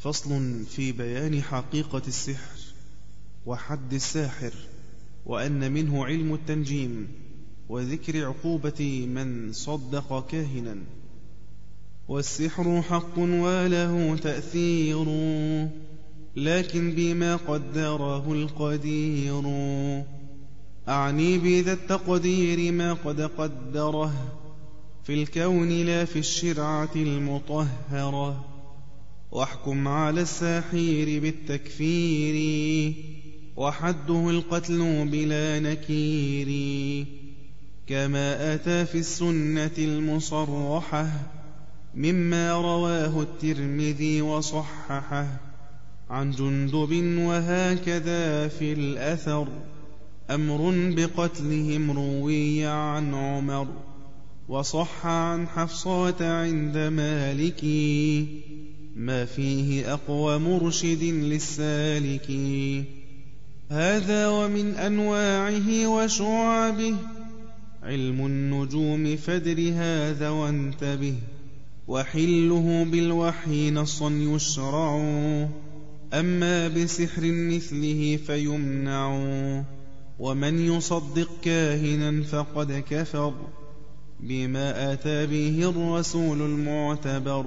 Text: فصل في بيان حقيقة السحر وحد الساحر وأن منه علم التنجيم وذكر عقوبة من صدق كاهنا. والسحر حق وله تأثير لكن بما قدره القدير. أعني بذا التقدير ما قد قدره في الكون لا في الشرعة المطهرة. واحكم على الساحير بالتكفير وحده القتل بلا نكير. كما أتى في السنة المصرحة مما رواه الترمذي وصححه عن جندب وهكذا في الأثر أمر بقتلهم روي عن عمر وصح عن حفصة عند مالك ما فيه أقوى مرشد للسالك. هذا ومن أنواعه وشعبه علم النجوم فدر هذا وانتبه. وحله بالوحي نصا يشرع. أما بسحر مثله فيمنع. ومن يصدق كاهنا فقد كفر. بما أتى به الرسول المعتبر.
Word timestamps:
فصل 0.00 0.64
في 0.64 0.92
بيان 0.92 1.42
حقيقة 1.42 2.02
السحر 2.08 2.58
وحد 3.46 3.92
الساحر 3.92 4.52
وأن 5.26 5.72
منه 5.72 6.04
علم 6.04 6.34
التنجيم 6.34 7.08
وذكر 7.68 8.26
عقوبة 8.26 9.06
من 9.14 9.52
صدق 9.52 10.26
كاهنا. 10.26 10.76
والسحر 12.08 12.82
حق 12.82 13.18
وله 13.18 14.16
تأثير 14.16 15.04
لكن 16.36 16.92
بما 16.94 17.36
قدره 17.36 18.32
القدير. 18.32 19.42
أعني 20.88 21.38
بذا 21.38 21.72
التقدير 21.72 22.72
ما 22.72 22.92
قد 22.92 23.20
قدره 23.20 24.14
في 25.04 25.22
الكون 25.22 25.68
لا 25.68 26.04
في 26.04 26.18
الشرعة 26.18 26.90
المطهرة. 26.96 28.59
واحكم 29.32 29.88
على 29.88 30.20
الساحير 30.20 31.20
بالتكفير 31.22 32.36
وحده 33.56 34.30
القتل 34.30 35.08
بلا 35.08 35.60
نكير. 35.60 36.50
كما 37.86 38.54
أتى 38.54 38.86
في 38.86 38.98
السنة 38.98 39.70
المصرحة 39.78 41.10
مما 41.94 42.52
رواه 42.52 43.22
الترمذي 43.22 44.22
وصححه 44.22 45.26
عن 46.10 46.30
جندب 46.30 47.18
وهكذا 47.18 48.48
في 48.48 48.72
الأثر 48.72 49.48
أمر 50.30 50.72
بقتلهم 50.96 51.90
روي 51.90 52.66
عن 52.66 53.14
عمر 53.14 53.68
وصح 54.48 55.06
عن 55.06 55.48
حفصة 55.48 56.40
عند 56.40 56.76
مالك 56.76 57.64
ما 58.96 59.24
فيه 59.24 59.92
أقوى 59.92 60.38
مرشد 60.38 61.02
للسالك. 61.02 62.30
هذا 63.70 64.28
ومن 64.28 64.74
أنواعه 64.74 65.86
وشعبه 65.86 66.94
علم 67.82 68.26
النجوم 68.26 69.16
فدر 69.16 69.72
هذا 69.74 70.28
وانتبه. 70.28 71.14
وحله 71.88 72.86
بالوحي 72.90 73.70
نصا 73.70 74.10
يشرع. 74.10 74.96
أما 76.12 76.68
بسحر 76.68 77.22
مثله 77.24 78.18
فيمنع. 78.26 79.22
ومن 80.18 80.58
يصدق 80.58 81.28
كاهنا 81.42 82.22
فقد 82.22 82.84
كفر. 82.90 83.34
بما 84.20 84.92
أتى 84.92 85.26
به 85.26 85.70
الرسول 85.70 86.42
المعتبر. 86.42 87.46